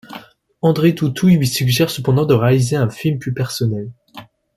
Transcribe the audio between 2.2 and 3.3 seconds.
de réaliser un film